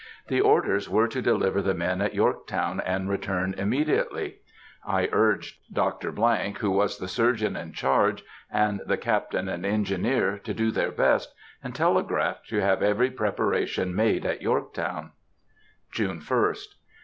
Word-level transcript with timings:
The 0.29 0.41
orders 0.41 0.89
were 0.89 1.07
to 1.07 1.21
deliver 1.21 1.61
the 1.61 1.75
men 1.75 2.01
at 2.01 2.15
Yorktown 2.15 2.79
and 2.83 3.07
return 3.07 3.53
immediately. 3.55 4.39
I 4.83 5.07
urged 5.11 5.59
Dr.——, 5.71 6.09
who 6.59 6.71
was 6.71 6.97
the 6.97 7.07
surgeon 7.07 7.55
in 7.55 7.71
charge, 7.73 8.23
and 8.51 8.81
the 8.87 8.97
captain 8.97 9.47
and 9.47 9.63
engineer 9.63 10.39
to 10.39 10.55
do 10.55 10.71
their 10.71 10.91
best, 10.91 11.35
and 11.63 11.75
telegraphed 11.75 12.49
to 12.49 12.61
have 12.61 12.81
every 12.81 13.11
preparation 13.11 13.93
made 13.93 14.25
at 14.25 14.41
Yorktown. 14.41 15.11
_June 15.93 16.17
1st. 16.19 16.69